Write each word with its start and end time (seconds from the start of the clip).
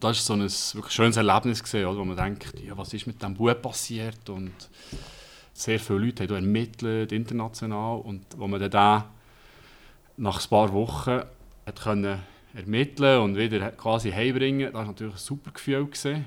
Das 0.00 0.10
war 0.10 0.14
so 0.14 0.32
ein 0.34 0.42
wirklich 0.76 0.94
schönes 0.94 1.16
Erlebnis, 1.16 1.60
gewesen, 1.60 1.96
wo 1.96 2.04
man 2.04 2.16
denkt, 2.16 2.54
ja, 2.64 2.78
was 2.78 2.94
ist 2.94 3.08
mit 3.08 3.20
diesem 3.20 3.34
Bub 3.34 3.60
passiert 3.60 4.30
und 4.30 4.52
sehr 5.52 5.80
viele 5.80 5.98
Leute 5.98 6.22
haben 6.22 6.34
ermittelt, 6.36 7.10
international 7.10 7.98
und 8.02 8.24
wo 8.36 8.46
man 8.46 8.60
dann 8.70 9.04
nach 10.16 10.40
ein 10.40 10.48
paar 10.48 10.72
Wochen 10.72 11.22
hat 11.66 11.80
können 11.82 12.20
ermitteln 12.54 13.22
und 13.22 13.36
wieder 13.36 13.72
quasi 13.72 14.12
heimbringen, 14.12 14.66
das 14.66 14.74
war 14.74 14.84
natürlich 14.84 15.14
ein 15.14 15.18
super 15.18 15.50
Gefühl. 15.50 15.86
Gewesen. 15.86 16.26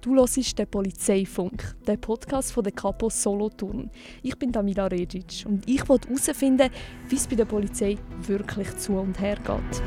Du 0.00 0.16
hörst 0.16 0.58
den 0.58 0.66
Polizeifunk, 0.66 1.76
den 1.86 2.00
Podcast 2.00 2.50
von 2.50 2.64
der 2.64 2.72
Capo 2.72 3.10
Solothurn. 3.10 3.92
Ich 4.24 4.36
bin 4.36 4.50
Damila 4.50 4.88
Regic 4.88 5.44
und 5.46 5.68
ich 5.68 5.88
wollte 5.88 6.08
herausfinden, 6.08 6.68
wie 7.08 7.14
es 7.14 7.28
bei 7.28 7.36
der 7.36 7.44
Polizei 7.44 7.96
wirklich 8.22 8.76
zu 8.76 8.94
und 8.94 9.20
her 9.20 9.36
geht. 9.36 9.82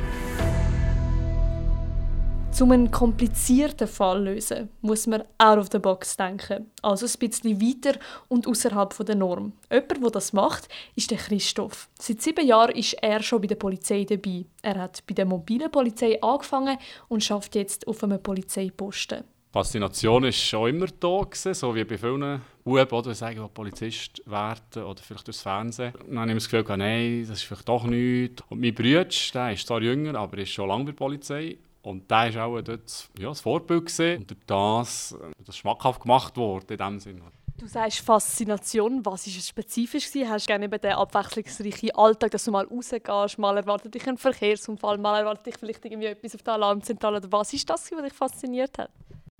Um 2.60 2.70
einen 2.70 2.92
komplizierten 2.92 3.88
Fall 3.88 4.18
zu 4.18 4.24
lösen, 4.24 4.68
muss 4.82 5.08
man 5.08 5.24
out 5.38 5.58
of 5.58 5.68
the 5.72 5.80
box 5.80 6.16
denken. 6.16 6.70
Also 6.80 7.06
ein 7.06 7.18
bisschen 7.18 7.60
weiter 7.60 7.98
und 8.28 8.46
außerhalb 8.46 8.94
der 9.04 9.16
Norm. 9.16 9.54
Jemand, 9.68 10.04
der 10.04 10.10
das 10.10 10.32
macht, 10.32 10.68
ist 10.94 11.10
der 11.10 11.18
Christoph. 11.18 11.88
Seit 11.98 12.22
sieben 12.22 12.46
Jahren 12.46 12.76
ist 12.76 12.94
er 13.02 13.20
schon 13.20 13.40
bei 13.40 13.48
der 13.48 13.56
Polizei 13.56 14.04
dabei. 14.04 14.44
Er 14.62 14.76
hat 14.76 15.02
bei 15.08 15.14
der 15.14 15.24
mobilen 15.24 15.72
Polizei 15.72 16.22
angefangen 16.22 16.78
und 17.08 17.24
schafft 17.24 17.56
jetzt 17.56 17.88
auf 17.88 18.04
einem 18.04 18.22
Polizeiposten. 18.22 19.24
Die 19.24 19.52
Faszination 19.52 20.22
war 20.22 20.32
schon 20.32 20.70
immer 20.70 20.86
da, 20.86 21.20
gewesen, 21.22 21.54
so 21.54 21.74
wie 21.74 21.84
bei 21.84 21.98
vielen 21.98 22.40
Buben, 22.64 23.02
die 23.02 23.14
sagen, 23.14 23.48
Polizist 23.52 24.22
werden 24.24 24.84
oder 24.84 25.02
vielleicht 25.02 25.26
durchs 25.26 25.42
Fernsehen. 25.42 25.92
Dann 26.06 26.20
habe 26.20 26.30
ich 26.30 26.36
das 26.36 26.48
Gefühl, 26.48 26.76
nein, 26.76 27.26
das 27.28 27.38
ist 27.38 27.44
vielleicht 27.44 27.68
doch 27.68 27.84
nichts. 27.84 28.42
Und 28.48 28.60
mein 28.60 28.74
Bruder, 28.74 29.04
der 29.04 29.52
ist 29.52 29.66
zwar 29.66 29.82
jünger, 29.82 30.14
aber 30.14 30.38
ist 30.38 30.50
schon 30.50 30.68
lange 30.68 30.84
bei 30.84 30.90
der 30.92 30.96
Polizei. 30.96 31.58
Und 31.82 32.10
da 32.10 32.32
war 32.34 32.46
auch 32.46 32.60
dort, 32.60 33.10
ja, 33.18 33.28
das 33.28 33.40
Vorbild. 33.40 33.86
Gewesen. 33.86 34.20
Und 34.20 34.30
durch 34.30 34.40
das, 34.46 35.12
äh, 35.12 35.32
das 35.44 35.56
schmackhaft 35.56 36.02
gemacht 36.02 36.36
worden 36.36 36.66
in 36.70 36.76
dem 36.78 37.00
Sinne. 37.00 37.22
Du 37.58 37.66
sagst 37.66 38.00
Faszination. 38.00 39.04
Was 39.04 39.26
war 39.26 39.34
es 39.36 39.48
spezifisch? 39.48 40.08
Gewesen? 40.08 40.30
Hast 40.30 40.46
du 40.46 40.52
gerne 40.52 40.68
den 40.68 40.92
abwechslungsreichen 40.92 41.90
Alltag, 41.92 42.30
dass 42.30 42.44
du 42.44 42.50
mal 42.50 42.66
rausgehst, 42.66 43.38
mal 43.38 43.56
erwartet 43.56 43.94
dich 43.94 44.08
ein 44.08 44.18
Verkehrsunfall, 44.18 44.98
mal 44.98 45.20
erwartet 45.20 45.46
dich 45.46 45.58
vielleicht 45.58 45.84
irgendwie 45.84 46.06
etwas 46.06 46.34
auf 46.34 46.42
der 46.42 46.54
Alarmzentrale? 46.54 47.18
Oder 47.18 47.30
was 47.32 47.52
ist 47.52 47.68
das, 47.68 47.90
was 47.92 48.02
dich 48.02 48.12
fasziniert 48.12 48.78
hat? 48.78 48.90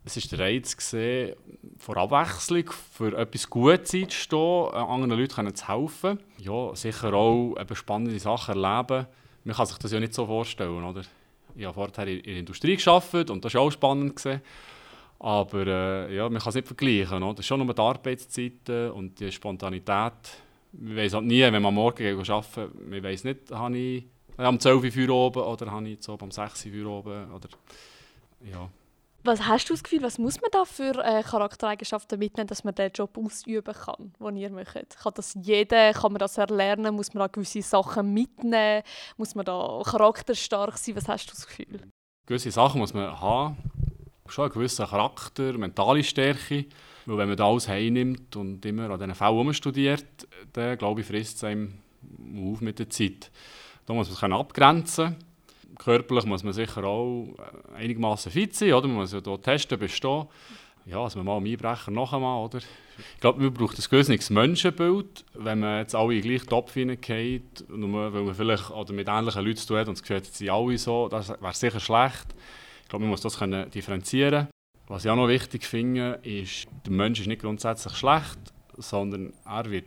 Es 0.04 0.16
war 0.16 0.36
der 0.36 0.46
Reiz, 0.46 0.76
gewesen, 0.76 1.36
vor 1.78 1.96
Abwechslung, 1.96 2.70
für 2.92 3.16
etwas 3.16 3.48
Gutes 3.48 3.94
einzustehen, 3.94 4.68
äh, 4.72 4.76
anderen 4.76 5.18
Leuten 5.18 5.54
zu 5.54 5.68
helfen. 5.68 6.18
Ja, 6.38 6.74
sicher 6.74 7.14
auch 7.14 7.54
eben 7.58 7.76
spannende 7.76 8.18
Sachen 8.18 8.62
erleben. 8.62 9.06
Man 9.44 9.56
kann 9.56 9.66
sich 9.66 9.78
das 9.78 9.92
ja 9.92 10.00
nicht 10.00 10.14
so 10.14 10.26
vorstellen, 10.26 10.84
oder? 10.84 11.02
Ich 11.54 11.64
habe 11.64 11.74
vorher 11.74 12.08
in 12.08 12.22
der 12.22 12.36
Industrie 12.36 12.76
gearbeitet 12.76 13.30
und 13.30 13.44
das 13.44 13.54
war 13.54 13.62
auch 13.62 13.70
spannend. 13.70 14.16
Gewesen. 14.16 14.40
Aber 15.18 15.66
äh, 15.66 16.16
ja, 16.16 16.28
man 16.28 16.40
kann 16.40 16.48
es 16.48 16.56
nicht 16.56 16.66
vergleichen. 16.66 17.22
Oder? 17.22 17.42
Schon 17.42 17.64
nur 17.64 17.72
die 17.72 17.80
Arbeitszeiten 17.80 18.90
und 18.90 19.20
die 19.20 19.30
Spontanität. 19.30 20.12
Man 20.72 20.96
weiß 20.96 21.14
halt 21.14 21.26
nie, 21.26 21.42
wenn 21.42 21.62
man 21.62 21.72
morgen 21.72 22.18
arbeiten 22.28 22.90
man 22.90 23.02
weiß 23.02 23.24
nicht, 23.24 23.50
habe 23.50 23.78
ich 23.78 24.04
am 24.36 24.58
12 24.58 24.96
Uhr 24.96 25.10
oben 25.10 25.42
oder 25.42 25.70
habe 25.70 25.88
ich 25.88 26.08
am 26.08 26.30
6 26.30 26.66
Uhr 26.66 26.86
oben. 26.86 27.32
Oder, 27.32 27.48
ja. 28.50 28.68
Was 29.24 29.46
hast 29.46 29.68
du 29.68 29.74
das 29.74 29.84
Gefühl, 29.84 30.02
was 30.02 30.18
muss 30.18 30.40
man 30.40 30.50
da 30.50 30.64
für 30.64 30.98
äh, 30.98 31.22
Charaktereigenschaften 31.22 32.18
mitnehmen, 32.18 32.48
dass 32.48 32.64
man 32.64 32.74
diesen 32.74 32.90
Job 32.92 33.16
ausüben 33.16 33.72
kann, 33.72 34.12
den 34.18 34.36
ihr 34.36 34.50
macht? 34.50 34.98
Kann 35.00 35.12
das 35.14 35.38
jeder? 35.40 35.92
Kann 35.92 36.12
man 36.12 36.18
das 36.18 36.38
erlernen? 36.38 36.96
Muss 36.96 37.14
man 37.14 37.20
da 37.20 37.26
gewisse 37.28 37.62
Sachen 37.62 38.12
mitnehmen? 38.12 38.82
Muss 39.16 39.36
man 39.36 39.44
da 39.44 39.80
charakterstark 39.84 40.76
sein? 40.76 40.96
Was 40.96 41.06
hast 41.06 41.26
du 41.26 41.34
das 41.34 41.46
Gefühl? 41.46 41.82
Gewisse 42.26 42.50
Sachen 42.50 42.80
muss 42.80 42.94
man 42.94 43.20
haben. 43.20 43.56
Schon 44.26 44.46
einen 44.46 44.54
gewissen 44.54 44.86
Charakter, 44.86 45.52
mentale 45.56 46.02
Stärke. 46.02 46.66
Weil 47.06 47.18
wenn 47.18 47.28
man 47.28 47.36
da 47.36 47.46
alles 47.46 47.68
heimnimmt 47.68 48.34
und 48.34 48.64
immer 48.66 48.90
an 48.90 48.98
diesen 48.98 49.14
Fällen 49.14 49.54
studiert, 49.54 50.26
dann 50.52 50.78
glaube 50.78 51.02
ich, 51.02 51.06
frisst 51.06 51.36
es 51.36 51.44
einem 51.44 51.78
auf 52.36 52.60
mit 52.60 52.80
der 52.80 52.90
Zeit. 52.90 53.30
Da 53.86 53.94
muss 53.94 54.08
man 54.08 54.16
sich 54.16 54.40
abgrenzen 54.40 55.04
können 55.04 55.31
körperlich 55.78 56.26
muss 56.26 56.42
man 56.42 56.52
sicher 56.52 56.84
auch 56.84 57.34
äh, 57.38 57.76
einigermaßen 57.76 58.32
fit 58.32 58.54
sein, 58.54 58.72
oder? 58.72 58.88
Man 58.88 58.98
muss 58.98 59.12
ja 59.12 59.20
hier 59.24 59.40
testen, 59.40 59.78
bestehen. 59.78 60.26
Ja, 60.84 61.00
also 61.00 61.18
man 61.18 61.26
mal 61.26 61.36
am 61.36 61.44
Einbrecher 61.44 61.90
noch 61.90 62.12
einmal, 62.12 62.44
oder? 62.44 62.58
Ich 62.58 63.20
glaube, 63.20 63.40
man 63.40 63.54
braucht 63.54 63.78
ein 63.78 63.84
gewisses 63.88 64.30
Menschenbild, 64.30 65.24
wenn 65.34 65.60
man 65.60 65.78
jetzt 65.78 65.94
alle 65.94 66.14
in 66.14 66.22
den 66.22 66.30
gleichen 66.30 66.48
Topf 66.48 66.74
hineingeht, 66.74 67.64
nur 67.68 68.12
weil 68.12 68.22
man 68.22 68.34
vielleicht 68.34 68.70
oder 68.70 68.92
mit 68.92 69.08
ähnlichen 69.08 69.44
Leuten 69.44 69.56
zu 69.56 69.68
tun 69.68 69.78
hat 69.78 69.88
und 69.88 69.98
das 69.98 70.02
Gefühl 70.02 70.22
sie 70.24 70.50
alle 70.50 70.76
so, 70.78 71.08
das 71.08 71.28
wäre 71.28 71.54
sicher 71.54 71.80
schlecht. 71.80 72.34
Ich 72.82 72.88
glaube, 72.88 73.04
man 73.04 73.10
muss 73.10 73.20
das 73.20 73.38
können 73.38 73.70
differenzieren 73.70 74.48
Was 74.88 75.04
ich 75.04 75.10
auch 75.10 75.16
noch 75.16 75.28
wichtig 75.28 75.64
finde, 75.64 76.18
ist, 76.22 76.66
der 76.84 76.92
Mensch 76.92 77.20
ist 77.20 77.28
nicht 77.28 77.42
grundsätzlich 77.42 77.94
schlecht, 77.94 78.38
sondern 78.76 79.32
er 79.44 79.70
wird 79.70 79.86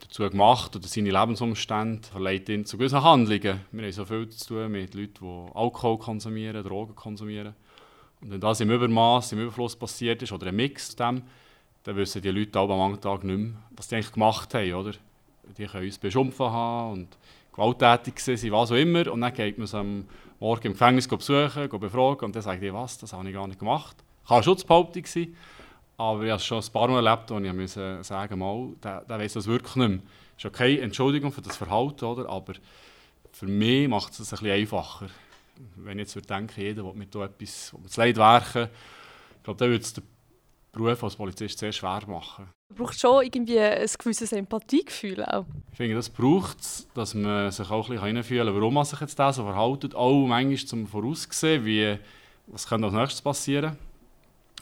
dazu 0.00 0.28
gemacht 0.28 0.74
oder 0.76 0.86
seine 0.86 1.10
Lebensumstände 1.10 2.08
verleitet 2.08 2.48
ihn 2.50 2.64
zu 2.64 2.78
gewissen 2.78 3.02
Handlungen. 3.02 3.60
Wir 3.72 3.82
haben 3.82 3.92
so 3.92 4.04
viel 4.04 4.28
zu 4.28 4.48
tun 4.48 4.72
mit 4.72 4.94
Leuten, 4.94 5.14
die 5.20 5.54
Alkohol 5.54 5.98
konsumieren, 5.98 6.62
Drogen 6.64 6.94
konsumieren. 6.94 7.54
Und 8.20 8.30
wenn 8.30 8.40
das 8.40 8.60
im 8.60 8.70
Übermaß, 8.70 9.32
im 9.32 9.40
Überfluss 9.40 9.76
passiert 9.76 10.22
ist 10.22 10.32
oder 10.32 10.46
ein 10.46 10.56
Mix 10.56 10.96
dem, 10.96 11.22
dann 11.82 11.96
wissen 11.96 12.22
die 12.22 12.30
Leute 12.30 12.58
auch 12.58 12.68
am 12.68 13.00
Tag 13.00 13.24
nicht 13.24 13.38
mehr, 13.38 13.52
was 13.76 13.88
die 13.88 13.96
eigentlich 13.96 14.12
gemacht 14.12 14.52
haben. 14.54 14.74
Oder? 14.74 14.92
Die 15.56 15.66
können 15.66 15.84
uns 15.84 15.98
beschimpfen 15.98 16.46
haben 16.46 16.92
und 16.92 17.08
gewalttätig 17.52 18.18
sein, 18.18 18.52
was 18.52 18.72
auch 18.72 18.76
immer. 18.76 19.10
Und 19.10 19.20
dann 19.20 19.32
geht 19.32 19.58
man 19.58 19.66
sie 19.66 19.78
am 19.78 20.04
Morgen 20.40 20.66
im 20.66 20.72
Gefängnis 20.72 21.08
besuchen, 21.08 21.68
befragen 21.68 22.26
und 22.26 22.34
dann 22.34 22.42
sagt 22.42 22.62
die, 22.62 22.72
was, 22.72 22.98
das 22.98 23.12
habe 23.12 23.28
ich 23.28 23.34
gar 23.34 23.46
nicht 23.46 23.58
gemacht. 23.58 23.96
Kann 24.26 24.36
eine 24.36 24.44
Schutzbehauptung 24.44 25.06
sein. 25.06 25.36
Aber 25.98 26.22
ich 26.24 26.30
habe 26.30 26.38
es 26.38 26.44
schon 26.44 26.62
ein 26.62 26.72
paar 26.72 26.88
Mal 26.88 27.06
erlebt, 27.06 27.30
wo 27.30 27.38
ich 27.38 27.52
musste 27.52 28.04
sagen 28.04 28.38
mal, 28.38 28.68
der, 28.82 29.00
der 29.02 29.18
weiss 29.18 29.32
das 29.32 29.46
wirklich 29.46 29.76
nicht 29.76 29.88
mehr. 29.88 29.98
Das 30.36 30.44
ist 30.44 30.46
okay, 30.46 30.78
Entschuldigung 30.80 31.32
für 31.32 31.40
das 31.40 31.56
Verhalten, 31.56 32.04
oder? 32.04 32.28
aber 32.28 32.54
für 33.32 33.46
mich 33.46 33.88
macht 33.88 34.12
es 34.12 34.20
es 34.20 34.32
ein 34.32 34.38
bisschen 34.38 34.60
einfacher. 34.60 35.06
Wenn 35.76 35.98
ich 35.98 36.14
jetzt 36.14 36.30
denke, 36.30 36.60
jeder 36.60 36.84
will 36.84 36.92
mit 36.94 37.12
so 37.12 37.22
etwas, 37.22 37.74
das 37.82 37.96
Leid 37.96 38.16
werken, 38.16 38.68
ich 39.36 39.42
glaube, 39.42 39.58
dann 39.58 39.70
würde 39.70 39.84
es 39.84 39.94
den 39.94 40.04
Beruf 40.72 41.02
als 41.02 41.16
Polizist 41.16 41.58
sehr 41.58 41.72
schwer 41.72 42.02
machen. 42.06 42.50
Du 42.68 42.74
brauchst 42.74 43.00
schon 43.00 43.24
irgendwie 43.24 43.58
ein 43.58 43.88
gewisses 43.98 44.32
Empathiegefühl 44.32 45.24
auch. 45.24 45.46
Ich 45.70 45.76
finde, 45.78 45.94
das 45.94 46.10
braucht 46.10 46.60
es, 46.60 46.86
dass 46.94 47.14
man 47.14 47.50
sich 47.50 47.70
auch 47.70 47.86
ein 47.86 47.92
bisschen 47.92 48.06
hineinfühlen 48.06 48.46
kann, 48.46 48.56
warum 48.56 48.74
man 48.74 48.84
sich 48.84 49.00
jetzt 49.00 49.16
so 49.16 49.44
verhält. 49.44 49.94
Auch 49.94 50.26
manchmal 50.26 50.56
zum 50.56 50.86
Voraussehen, 50.86 51.64
wie, 51.64 51.96
was 52.48 52.66
könnte 52.66 52.86
als 52.86 52.94
nächstes 52.94 53.22
passieren 53.22 53.78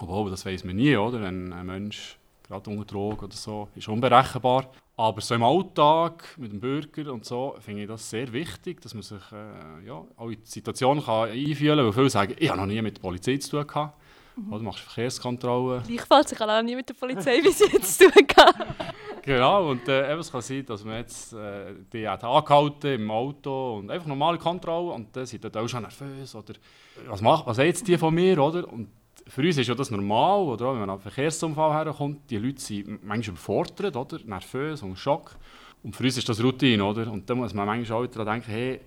obwohl, 0.00 0.30
das 0.30 0.44
weiß 0.44 0.64
man 0.64 0.76
nie, 0.76 0.96
oder? 0.96 1.20
Wenn 1.20 1.52
ein 1.52 1.66
Mensch 1.66 2.18
gerade 2.46 2.70
unter 2.70 2.84
Drogen 2.84 3.24
oder 3.24 3.34
so 3.34 3.68
ist 3.74 3.88
unberechenbar. 3.88 4.70
Aber 4.96 5.20
so 5.20 5.34
im 5.34 5.42
Alltag 5.42 6.36
mit 6.36 6.52
dem 6.52 6.60
Bürger 6.60 7.12
und 7.12 7.24
so 7.24 7.56
finde 7.58 7.82
ich 7.82 7.88
das 7.88 8.08
sehr 8.08 8.32
wichtig, 8.32 8.80
dass 8.80 8.94
man 8.94 9.02
sich 9.02 9.22
äh, 9.32 9.86
ja, 9.86 10.04
auch 10.16 10.28
in 10.28 10.40
die 10.40 10.48
Situation 10.48 11.04
kann 11.04 11.30
einfühlen 11.30 11.78
kann. 11.78 11.86
Weil 11.86 11.92
viele 11.92 12.10
sagen, 12.10 12.36
ich 12.38 12.48
habe 12.48 12.60
noch 12.60 12.66
nie 12.66 12.80
mit 12.80 12.96
der 12.96 13.02
Polizei 13.02 13.36
zu 13.38 13.50
tun 13.50 13.66
gehabt. 13.66 14.00
Mhm. 14.36 14.52
Oder 14.52 14.62
machst 14.62 14.80
Verkehrskontrollen. 14.80 15.82
Gleichfalls, 15.82 16.30
ich 16.30 16.38
habe 16.38 16.52
auch 16.52 16.62
nie 16.62 16.76
mit 16.76 16.88
der 16.88 16.94
Polizei 16.94 17.40
bis 17.42 17.58
jetzt 17.58 17.98
zu 17.98 18.08
tun 18.08 18.24
gehabt. 18.24 18.56
genau, 19.22 19.70
und 19.70 19.88
äh, 19.88 20.14
es 20.14 20.30
kann 20.30 20.42
sein, 20.42 20.64
dass 20.64 20.84
man 20.84 20.98
jetzt 20.98 21.32
äh, 21.32 21.74
die 21.92 22.08
hat 22.08 22.22
angehalten 22.22 22.94
im 22.94 23.10
Auto 23.10 23.78
und 23.78 23.90
einfach 23.90 24.06
normale 24.06 24.38
Kontrolle 24.38 24.92
und 24.92 25.16
dann 25.16 25.26
sind 25.26 25.42
die 25.42 25.58
auch 25.58 25.68
schon 25.68 25.82
nervös. 25.82 26.36
Oder 26.36 26.54
was, 27.06 27.20
macht, 27.20 27.46
was 27.46 27.56
jetzt 27.58 27.88
die 27.88 27.98
von 27.98 28.14
mir, 28.14 28.38
oder? 28.38 28.72
Und 28.72 28.88
für 29.26 29.42
uns 29.42 29.56
ist 29.56 29.66
ja 29.66 29.74
das 29.74 29.90
normal, 29.90 30.42
oder? 30.42 30.72
wenn 30.72 30.80
man 30.80 30.90
an 30.90 30.90
einen 30.90 31.00
Verkehrsunfall 31.00 31.72
herkommt, 31.72 32.30
die 32.30 32.38
Leute 32.38 32.60
sind 32.60 33.04
manchmal 33.04 33.34
überfordert, 33.34 33.96
oder? 33.96 34.18
nervös 34.24 34.82
und 34.82 34.96
Schock. 34.96 35.36
Und 35.82 35.94
für 35.94 36.04
uns 36.04 36.16
ist 36.16 36.28
das 36.28 36.42
Routine, 36.42 36.84
oder? 36.84 37.10
Und 37.10 37.28
da 37.28 37.34
muss 37.34 37.52
man 37.52 37.66
manchmal 37.66 38.04
auch 38.04 38.06
daran 38.06 38.34
denken, 38.34 38.50
hey, 38.50 38.80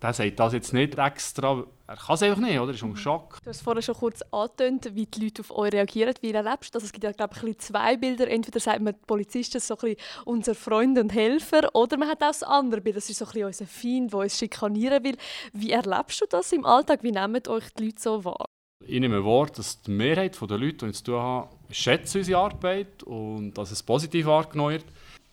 der 0.00 0.12
sagt 0.12 0.38
das 0.38 0.52
jetzt 0.52 0.72
nicht 0.72 0.96
extra, 0.96 1.64
er 1.86 1.96
kann 1.96 2.14
es 2.14 2.22
einfach 2.22 2.40
nicht, 2.40 2.58
oder? 2.58 2.70
Er 2.70 2.74
ist 2.74 2.82
unter 2.82 2.96
mhm. 2.96 3.02
Schock. 3.02 3.38
Du 3.42 3.50
hast 3.50 3.62
vorhin 3.62 3.82
schon 3.82 3.94
kurz 3.94 4.22
angetönt, 4.30 4.94
wie 4.94 5.06
die 5.06 5.24
Leute 5.24 5.40
auf 5.40 5.50
euch 5.50 5.72
reagieren. 5.72 6.14
Wie 6.20 6.32
erlebst 6.32 6.74
du 6.74 6.78
das? 6.78 6.84
Es 6.84 6.92
gibt 6.92 7.04
ja, 7.04 7.12
glaube 7.12 7.34
ich, 7.46 7.58
zwei 7.58 7.96
Bilder. 7.96 8.28
Entweder 8.28 8.60
sagt 8.60 8.80
man, 8.80 8.94
die 8.94 9.06
Polizisten 9.06 9.58
sind 9.58 9.80
so 9.80 9.86
ein 9.86 9.96
unser 10.24 10.54
Freund 10.54 10.98
und 10.98 11.12
Helfer, 11.12 11.74
oder 11.74 11.96
man 11.96 12.08
hat 12.08 12.22
auch 12.22 12.28
das 12.28 12.42
andere 12.42 12.80
Bild, 12.80 12.96
das 12.96 13.10
ist 13.10 13.18
so 13.18 13.26
ein 13.26 13.44
unser 13.44 13.66
Feind, 13.66 14.12
der 14.12 14.20
uns 14.20 14.38
schikanieren 14.38 15.02
will. 15.02 15.16
Wie 15.52 15.72
erlebst 15.72 16.20
du 16.20 16.26
das 16.28 16.52
im 16.52 16.64
Alltag? 16.64 17.02
Wie 17.02 17.12
nehmen 17.12 17.42
euch 17.48 17.70
die 17.74 17.86
Leute 17.86 18.00
so 18.00 18.24
wahr? 18.24 18.46
Ich 18.88 19.00
nehme 19.00 19.22
Wort, 19.22 19.58
dass 19.58 19.82
die 19.82 19.90
Mehrheit 19.90 20.40
der 20.40 20.56
Leute, 20.56 20.86
die 20.86 20.86
ich 20.86 20.96
zu 20.96 21.04
tun 21.04 21.20
habe, 21.20 21.48
schätzen 21.70 22.18
unsere 22.18 22.38
Arbeit 22.38 23.02
und 23.02 23.52
dass 23.52 23.70
es 23.70 23.82
positiv 23.82 24.24
wahrgenommen 24.24 24.72
wird. 24.72 24.86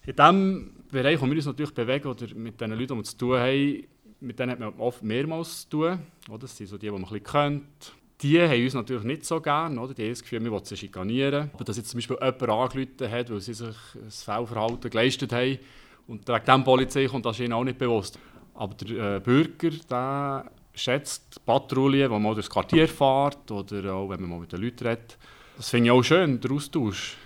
In 0.06 0.14
diesem 0.14 0.74
Bereich, 0.92 1.22
wo 1.22 1.26
wir 1.26 1.36
uns 1.36 1.46
natürlich 1.46 1.74
bewegen, 1.74 2.10
oder 2.10 2.28
mit 2.36 2.60
den 2.60 2.72
Leuten, 2.72 2.88
die 2.88 2.96
wir 2.96 3.04
zu 3.06 3.18
tun 3.18 3.38
haben, 3.38 3.84
mit 4.20 4.38
denen 4.38 4.52
hat 4.52 4.60
man 4.60 4.74
oft 4.78 5.02
mehrmals 5.04 5.62
zu 5.62 5.70
tun. 5.70 6.00
Oder? 6.28 6.40
Das 6.40 6.58
sind 6.58 6.68
so 6.68 6.78
die, 6.78 6.88
die 6.88 6.92
man 6.92 7.06
ein 7.06 7.24
kennt. 7.24 7.94
Die 8.22 8.42
haben 8.42 8.62
uns 8.62 8.74
natürlich 8.74 9.04
nicht 9.04 9.26
so 9.26 9.40
gerne. 9.40 9.80
Oder? 9.80 9.94
Die 9.94 10.04
haben 10.04 10.10
das 10.10 10.22
Gefühl, 10.22 10.44
wir 10.44 10.52
wollen 10.52 10.66
sie 10.66 10.76
schikanieren. 10.76 11.50
Aber 11.54 11.64
dass 11.64 11.78
jetzt 11.78 11.92
zum 11.92 12.00
Beispiel 12.00 12.18
jemand 12.18 12.42
angerufen 12.42 13.12
hat, 13.12 13.30
weil 13.30 13.40
sie 13.40 13.54
sich 13.54 13.78
ein 13.96 14.12
Fehlverhalten 14.12 14.90
geleistet 14.90 15.32
haben 15.32 15.60
und 16.08 16.28
wegen 16.28 16.46
dem 16.46 16.64
Polizei 16.66 17.06
kommt, 17.06 17.26
das 17.26 17.38
ist 17.38 17.46
ihnen 17.46 17.54
auch 17.54 17.64
nicht 17.64 17.78
bewusst. 17.78 18.20
Aber 18.54 18.74
der 18.74 19.16
äh, 19.16 19.20
Bürger, 19.22 19.70
der 19.90 20.52
schätze 20.76 21.22
die 21.36 21.40
Patrouille, 21.46 22.10
man 22.10 22.24
durchs 22.24 22.50
Quartier 22.50 22.88
fährt 22.88 23.50
oder 23.52 23.94
auch 23.94 24.10
wenn 24.10 24.22
man 24.22 24.30
mal 24.30 24.40
mit 24.40 24.52
den 24.52 24.62
Leuten 24.62 24.86
redet. 24.86 25.18
Das 25.58 25.70
finde 25.70 25.88
ich 25.88 25.92
auch 25.92 26.04
schön, 26.04 26.40
der 26.40 26.52
Austausch. 26.52 27.18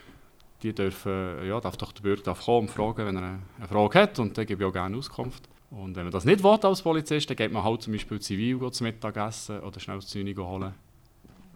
Die 0.61 0.73
dürfen, 0.73 1.47
ja, 1.47 1.59
darf 1.61 1.77
doch 1.77 1.93
der 1.93 2.01
Bürger 2.01 2.21
darf 2.21 2.43
kommen 2.43 2.67
und 2.67 2.73
fragen, 2.73 3.05
wenn 3.05 3.15
er 3.15 3.39
eine 3.57 3.67
Frage 3.67 3.99
hat 3.99 4.19
und 4.19 4.37
dann 4.37 4.45
gebe 4.45 4.63
ich 4.63 4.69
auch 4.69 4.73
gerne 4.73 4.97
Auskunft. 4.97 5.47
Und 5.71 5.95
wenn 5.95 6.03
man 6.03 6.11
das 6.11 6.25
nicht 6.25 6.43
will 6.43 6.57
als 6.61 6.81
Polizist, 6.81 7.29
dann 7.29 7.37
geht 7.37 7.51
man 7.51 7.63
halt 7.63 7.81
zum 7.81 7.93
Beispiel 7.93 8.19
zivil 8.19 8.71
zum 8.71 8.85
Mittagessen 8.87 9.61
oder 9.61 9.79
schnell 9.79 9.97
das 9.97 10.07
Zeug 10.07 10.37
holen. 10.37 10.73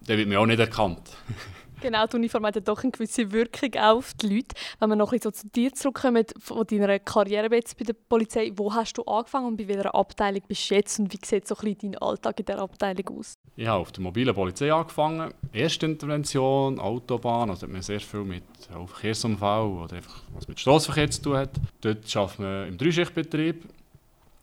Dann 0.06 0.18
wird 0.18 0.28
man 0.30 0.38
auch 0.38 0.46
nicht 0.46 0.60
erkannt. 0.60 1.18
Genau, 1.82 2.08
die 2.08 2.16
Uniform 2.16 2.46
hat 2.46 2.68
doch 2.68 2.82
eine 2.84 2.92
gewisse 2.92 3.32
Wirkung 3.32 3.76
auf 3.76 4.14
die 4.14 4.36
Leute. 4.36 4.56
Wenn 4.80 4.90
wir 4.90 4.96
noch 4.96 5.12
ein 5.12 5.20
bisschen 5.20 5.34
so 5.34 5.42
zu 5.42 5.48
dir 5.50 5.74
zurückkommen, 5.74 6.26
von 6.40 6.66
deiner 6.66 7.00
Karriere 7.00 7.50
bei 7.50 7.60
der 7.60 7.94
Polizei, 8.08 8.52
wo 8.56 8.74
hast 8.74 8.98
du 8.98 9.04
angefangen 9.04 9.48
und 9.48 9.58
bei 9.58 9.68
welcher 9.68 9.94
Abteilung 9.94 10.42
bist 10.48 10.70
du 10.70 10.76
jetzt 10.76 11.00
und 11.00 11.12
wie 11.14 11.20
sieht 11.24 11.48
so 11.48 11.56
ein 11.56 11.74
bisschen 11.74 11.92
dein 11.92 12.02
Alltag 12.02 12.40
in 12.40 12.46
dieser 12.46 12.60
Abteilung 12.60 13.20
aus? 13.20 13.34
Ich 13.56 13.68
habe 13.68 13.82
auf 13.82 13.92
der 13.92 14.02
mobilen 14.02 14.34
Polizei 14.34 14.74
angefangen. 14.74 15.34
Erste 15.52 15.86
Intervention, 15.86 16.80
Autobahn, 16.80 17.50
also 17.50 17.68
hat 17.68 17.74
man 17.74 17.82
sehr 17.82 18.00
viel 18.00 18.24
mit 18.24 18.44
Verkehrsunfall 18.70 19.68
oder 19.68 19.98
einfach 19.98 20.22
was 20.34 20.48
mit 20.48 20.60
Straßenverkehr 20.60 21.12
zu 21.12 21.22
tun 21.22 21.38
hat. 21.38 21.52
Dort 21.82 22.16
arbeitet 22.16 22.40
man 22.40 22.68
im 22.70 22.78
Dreischichtbetrieb. 22.78 23.64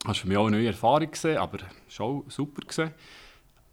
Das 0.01 0.09
war 0.09 0.15
für 0.15 0.29
mich 0.29 0.37
auch 0.37 0.47
eine 0.47 0.57
neue 0.57 0.69
Erfahrung, 0.69 1.11
gewesen, 1.11 1.37
aber 1.37 1.59
auch 1.99 2.25
super. 2.29 2.91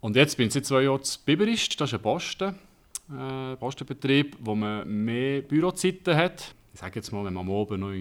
Und 0.00 0.16
jetzt 0.16 0.36
bin 0.36 0.48
ich 0.48 0.54
seit 0.54 0.66
zwei 0.66 0.82
Jahren 0.82 1.02
zu 1.02 1.18
Biberist, 1.24 1.80
das 1.80 1.90
ist 1.90 1.94
ein 1.94 2.02
Posten 2.02 2.58
äh, 3.10 3.56
Postenbetrieb, 3.56 4.36
wo 4.40 4.54
man 4.54 4.88
mehr 5.04 5.42
Bürozeiten 5.42 6.16
hat. 6.16 6.54
Ich 6.72 6.80
sage 6.80 6.96
jetzt 6.96 7.12
mal, 7.12 7.24
wenn 7.24 7.34
man 7.34 7.48
am 7.48 7.54
Abend 7.54 7.80
noch 7.80 7.92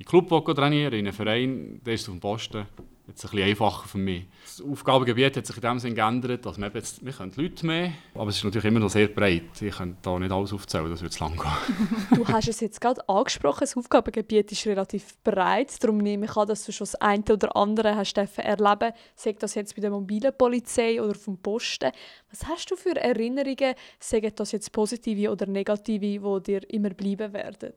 in, 0.00 0.04
in 0.04 0.06
Club 0.06 0.54
trainieren 0.54 0.92
in 0.94 1.06
einem 1.06 1.12
Verein, 1.12 1.80
dann 1.84 1.94
ist 1.94 2.08
auf 2.08 2.14
dem 2.14 2.20
Posten 2.20 2.66
jetzt 3.10 3.24
ein 3.24 3.30
bisschen 3.30 3.48
einfacher 3.48 3.88
für 3.88 3.98
mich. 3.98 4.24
Das 4.42 4.62
Aufgabengebiet 4.62 5.36
hat 5.36 5.46
sich 5.46 5.56
in 5.56 5.62
dem 5.62 5.78
Sinne 5.78 5.94
geändert, 5.94 6.46
dass 6.46 6.58
wir 6.58 6.70
jetzt, 6.72 7.04
wir 7.04 7.12
können 7.12 7.32
Leute 7.36 7.66
mehr, 7.66 7.92
aber 8.14 8.30
es 8.30 8.36
ist 8.36 8.44
natürlich 8.44 8.64
immer 8.66 8.80
noch 8.80 8.90
sehr 8.90 9.08
breit. 9.08 9.60
Ich 9.60 9.76
könnte 9.76 9.98
da 10.02 10.18
nicht 10.18 10.32
alles 10.32 10.52
aufzählen, 10.52 10.90
das 10.90 11.02
wird 11.02 11.12
zu 11.12 11.24
lang 11.24 11.36
gehen. 11.36 11.88
du 12.14 12.26
hast 12.28 12.48
es 12.48 12.60
jetzt 12.60 12.80
gerade 12.80 13.06
angesprochen, 13.08 13.60
das 13.60 13.76
Aufgabengebiet 13.76 14.52
ist 14.52 14.66
relativ 14.66 15.20
breit, 15.22 15.82
darum 15.82 15.98
nehme 15.98 16.26
ich 16.26 16.36
an, 16.36 16.48
dass 16.48 16.64
du 16.64 16.72
schon 16.72 16.84
das 16.84 16.94
eine 16.96 17.24
oder 17.30 17.54
andere 17.56 17.96
hast 17.96 18.16
erleben 18.16 18.92
sei 19.16 19.32
das 19.32 19.54
jetzt 19.54 19.74
bei 19.74 19.82
der 19.82 19.90
mobilen 19.90 20.32
Polizei 20.36 21.02
oder 21.02 21.14
vom 21.14 21.36
Posten. 21.38 21.90
Was 22.30 22.46
hast 22.46 22.70
du 22.70 22.76
für 22.76 22.96
Erinnerungen, 22.96 23.74
sagen 23.98 24.32
das 24.34 24.52
jetzt 24.52 24.72
positive 24.72 25.30
oder 25.30 25.46
negative, 25.46 26.40
die 26.40 26.42
dir 26.42 26.70
immer 26.70 26.90
bleiben 26.90 27.32
werden? 27.32 27.72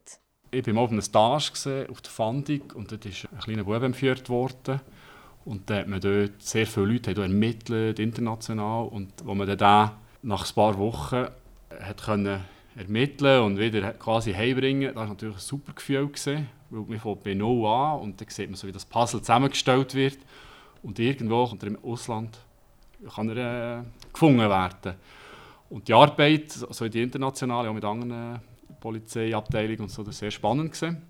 Ich 0.54 0.68
war 0.68 0.74
mal 0.76 0.82
auf 0.82 0.92
einem 0.92 1.02
Stage 1.02 1.88
auf 1.90 2.02
der 2.02 2.12
Fandung 2.12 2.62
und 2.76 2.92
dort 2.92 3.06
ist 3.08 3.28
ein 3.32 3.40
kleiner 3.40 3.64
Bub 3.64 3.82
entführt 3.82 4.30
worden. 4.30 4.80
Und 5.46 5.68
dann 5.68 5.80
hat 5.80 5.88
man 5.88 6.00
dort 6.00 6.44
sehr 6.44 6.68
viele 6.68 6.86
Leute 6.86 7.20
ermittelt, 7.20 7.98
international. 7.98 8.88
Und 8.88 9.12
wo 9.24 9.34
man 9.34 9.58
dann 9.58 9.92
nach 10.22 10.48
ein 10.48 10.54
paar 10.54 10.78
Wochen 10.78 11.26
hat 11.82 12.04
können 12.04 12.42
ermitteln 12.76 13.42
und 13.42 13.58
wieder 13.58 13.94
quasi 13.94 14.32
heimbringen, 14.32 14.90
das 14.90 14.96
war 14.96 15.08
natürlich 15.08 15.36
ein 15.38 15.42
super 15.42 15.74
Gefühl. 15.74 16.06
Gewesen, 16.06 16.48
weil 16.70 16.82
man 16.82 17.00
von 17.00 17.18
bei 17.24 17.34
Null 17.34 17.66
an 17.66 18.02
und 18.02 18.22
dann 18.22 18.30
sieht 18.30 18.50
man 18.50 18.56
so, 18.56 18.68
wie 18.68 18.72
das 18.72 18.86
Puzzle 18.86 19.22
zusammengestellt 19.22 19.96
wird. 19.96 20.20
Und 20.84 21.00
irgendwo 21.00 21.48
kommt 21.48 21.64
er 21.64 21.70
im 21.70 21.84
Ausland 21.84 22.38
kann 23.14 23.28
er 23.30 23.80
äh, 23.80 23.84
gefunden 24.14 24.38
werden. 24.38 24.94
Und 25.70 25.88
die 25.88 25.94
Arbeit, 25.94 26.64
also 26.68 26.88
die 26.88 27.02
internationale, 27.02 27.70
auch 27.70 27.74
mit 27.74 27.84
anderen 27.84 28.40
Polizeiabteilungen 28.84 29.84
und 29.84 29.90
so, 29.90 30.04
das 30.04 30.16
war 30.16 30.20
sehr 30.20 30.32
spannend. 30.32 30.74
Gewesen. 30.74 31.02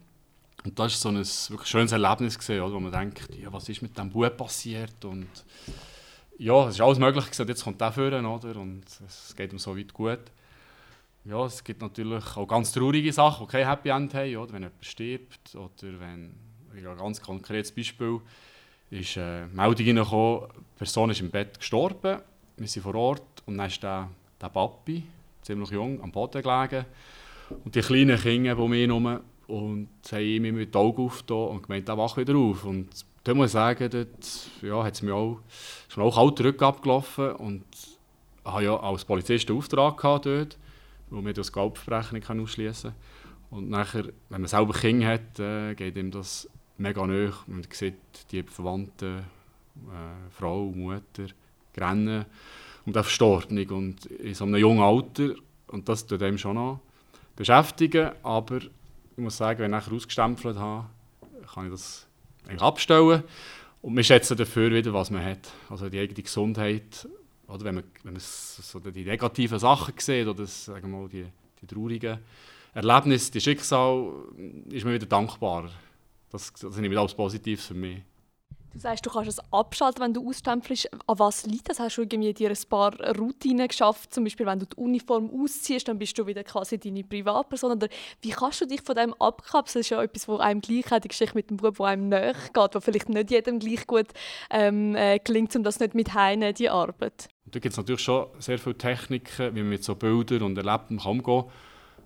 Und 0.64 0.78
das 0.78 1.04
war 1.04 1.12
so 1.14 1.50
ein 1.50 1.52
wirklich 1.52 1.70
schönes 1.70 1.92
Erlebnis, 1.92 2.38
gewesen, 2.38 2.62
oder, 2.62 2.76
wo 2.76 2.80
man 2.80 2.92
denkt, 2.92 3.36
ja, 3.36 3.52
was 3.52 3.68
ist 3.68 3.82
mit 3.82 3.98
diesem 3.98 4.12
Bub 4.12 4.38
passiert 4.38 5.04
und 5.04 5.28
ja, 6.38 6.68
es 6.68 6.76
ist 6.76 6.82
alles 6.82 7.00
möglich 7.00 7.26
gewesen. 7.26 7.48
jetzt 7.48 7.64
kommt 7.64 7.82
der 7.82 7.92
führen, 7.92 8.26
oder, 8.28 8.56
und 8.58 8.84
es 9.06 9.34
geht 9.36 9.52
ihm 9.52 9.58
so 9.58 9.76
weit 9.76 9.92
gut. 9.92 10.20
Ja, 11.26 11.46
es 11.46 11.64
gibt 11.64 11.82
natürlich 11.82 12.38
auch 12.38 12.48
ganz 12.48 12.72
traurige 12.72 13.12
Sachen, 13.12 13.48
die 13.48 13.52
kein 13.52 13.68
Happy 13.68 13.90
End 13.90 14.14
haben, 14.14 14.38
oder, 14.38 14.54
wenn 14.54 14.62
jemand 14.62 14.86
stirbt 14.86 15.56
oder 15.56 16.00
wenn, 16.00 16.36
ja, 16.80 16.92
ein 16.92 16.98
ganz 16.98 17.22
konkretes 17.22 17.72
Beispiel, 17.72 18.20
ist 18.92 19.18
eine 19.18 19.50
Meldung 19.52 19.88
reingekommen, 19.88 20.50
die 20.56 20.78
Person 20.78 21.10
ist 21.10 21.22
im 21.22 21.32
Bett 21.32 21.58
gestorben, 21.58 22.22
wir 22.56 22.68
sind 22.68 22.84
vor 22.84 22.94
Ort 22.94 23.42
und 23.48 23.58
dann 23.58 23.66
ist 23.66 23.82
der, 23.82 24.10
der 24.40 24.50
Papi, 24.50 25.04
ziemlich 25.42 25.72
jung, 25.72 26.02
am 26.04 26.12
Boden 26.12 26.44
gelegen 26.44 26.86
und 27.64 27.76
die 27.76 27.82
kleinen 27.82 28.18
Kinder 28.18 28.58
um 28.58 28.74
ihn 28.74 28.90
herum 28.90 29.20
und 29.48 29.90
haben 30.12 30.24
ihm 30.24 30.46
immer 30.46 30.66
die 30.66 30.78
Augen 30.78 31.06
aufgetan 31.06 31.48
und 31.48 31.64
gemeint, 31.64 31.90
er 31.90 31.98
wach 31.98 32.18
wieder 32.18 32.36
auf. 32.36 32.66
Und 32.66 32.90
da 33.24 33.34
muss 33.34 33.48
ich 33.48 33.52
sagen, 33.54 33.90
dort 33.90 34.50
ja, 34.62 34.84
hat 34.84 34.94
es 34.94 35.02
mir 35.02 35.16
auch, 35.16 35.40
ist 35.88 35.98
mir 35.98 36.04
auch 36.04 36.16
kalt 36.16 36.38
zurück 36.38 36.62
abgelaufen 36.62 37.32
und 37.34 37.64
hatte 38.46 38.66
ja 38.66 38.80
als 38.80 39.06
Polizist 39.06 39.50
einen 39.50 39.60
Auftrag 39.60 39.98
gehabt 39.98 40.26
dort, 40.26 40.58
wo 41.10 41.22
man 41.22 41.34
das 41.34 41.52
Gelbverbrechen 41.52 42.18
nicht 42.18 42.30
ausschließen 42.30 42.92
kann. 42.92 43.58
Und 43.58 43.70
nachher, 43.70 44.06
wenn 44.30 44.42
man 44.42 44.48
selber 44.48 44.74
Kinder 44.74 45.08
hat, 45.08 45.40
äh, 45.40 45.76
geht 45.76 45.96
ihm 45.96 46.10
das 46.10 46.50
mega 46.78 47.06
nahe. 47.06 47.34
Man 47.48 47.64
sieht 47.70 47.96
die 48.32 48.44
Verwandten, 48.44 49.20
äh, 49.20 50.32
Frau, 50.32 50.72
Mutter, 50.72 51.28
rennen 51.78 52.26
um 52.86 52.94
den 52.94 53.04
Verstorbenen. 53.04 53.70
Und 53.70 54.06
in 54.08 54.34
so 54.34 54.46
einem 54.46 54.56
jungen 54.56 54.82
Alter, 54.82 55.36
und 55.68 55.88
das 55.88 56.08
tut 56.08 56.24
einem 56.24 56.38
schon 56.38 56.56
noch 56.56 56.80
beschäftigen, 57.36 58.12
aber 58.24 58.58
ich 58.58 59.18
muss 59.18 59.38
sagen, 59.38 59.60
wenn 59.60 59.66
ich 59.66 59.72
nachher 59.72 59.94
ausgestempelt 59.94 60.58
habe, 60.58 60.88
kann 61.54 61.66
ich 61.66 61.72
das 61.72 62.08
abstellen. 62.60 63.24
Und 63.82 63.96
wir 63.96 64.04
schätzen 64.04 64.38
dafür 64.38 64.72
wieder, 64.72 64.94
was 64.94 65.12
man 65.12 65.24
hat. 65.24 65.52
Also 65.70 65.90
die 65.90 66.00
eigene 66.00 66.22
Gesundheit. 66.22 67.08
Oder 67.48 67.66
wenn 67.66 67.76
man, 67.76 67.84
wenn 68.04 68.14
man 68.14 68.22
so 68.22 68.80
die 68.80 69.04
negativen 69.04 69.60
Sachen 69.60 69.94
sieht 69.98 70.28
oder 70.28 70.46
sagen 70.46 70.92
wir 70.92 71.00
mal, 71.00 71.10
die, 71.10 71.26
die 71.62 71.68
traurigen 71.68 72.20
Erlebnisse, 72.74 73.32
die 73.32 73.42
Schicksal, 73.42 74.12
ist 74.70 74.86
man 74.86 74.94
wieder 74.94 75.06
dankbarer. 75.06 75.70
Das, 76.32 76.52
das 76.54 76.78
nehme 76.78 76.96
ich 76.96 77.00
als 77.00 77.14
Positives 77.14 77.68
für 77.68 77.74
mich. 77.74 78.02
Du 78.74 78.80
sagst, 78.80 79.06
du 79.06 79.12
kannst 79.12 79.30
es 79.30 79.40
abschalten, 79.52 80.02
wenn 80.02 80.14
du 80.16 80.28
ausstempelst. 80.28 80.90
An 81.06 81.20
was 81.20 81.46
liegt 81.46 81.70
das? 81.70 81.80
Hast 81.80 81.98
du 81.98 82.02
irgendwie 82.02 82.34
dir 82.34 82.50
ein 82.50 82.58
paar 82.68 82.92
Routinen 83.16 83.68
geschafft? 83.68 84.12
Zum 84.12 84.24
Beispiel, 84.24 84.48
wenn 84.48 84.58
du 84.58 84.66
die 84.66 84.76
Uniform 84.78 85.30
ausziehst, 85.30 85.88
dann 85.88 86.00
bist 86.00 86.18
du 86.18 86.26
wieder 86.26 86.44
quasi 86.44 86.80
deine 86.80 87.04
Privatperson. 87.04 87.74
Oder 87.74 87.88
wie 88.22 88.32
kannst 88.32 88.62
du 88.62 88.66
dich 88.66 88.82
von 88.82 88.96
dem 88.96 89.14
abkapseln? 89.14 89.82
Das 89.82 89.86
ist 89.86 89.90
ja 89.92 90.02
etwas, 90.02 90.28
wo 90.28 90.38
einem 90.38 90.60
gleich 90.60 90.90
hat, 90.90 91.04
die 91.04 91.10
Geschichte 91.10 91.36
mit 91.36 91.52
dem 91.52 91.58
Bub, 91.58 91.78
wo 91.78 91.84
einem 91.84 92.10
näher 92.10 92.34
geht, 92.34 92.74
wo 92.74 92.80
vielleicht 92.80 93.10
nicht 93.10 93.30
jedem 93.30 93.60
gleich 93.60 93.86
gut 93.86 94.08
ähm, 94.50 94.96
äh, 94.96 95.20
gelingt, 95.20 95.56
um 95.56 95.64
das 95.64 95.80
nicht 95.80 95.94
mit 95.94 96.16
heine 96.16 96.54
die 96.54 96.70
Arbeit. 96.70 97.30
Da 97.46 97.60
gibt 97.60 97.74
es 97.74 97.78
natürlich 97.78 98.02
schon 98.02 98.26
sehr 98.40 98.58
viele 98.58 98.76
Techniken, 98.76 99.56
wie 99.56 99.60
man 99.60 99.70
mit 99.70 99.84
so 99.84 99.94
Bildern 99.94 100.42
und 100.42 100.58
Erlebten 100.58 100.98
umgehen 100.98 101.24
kann. 101.24 101.52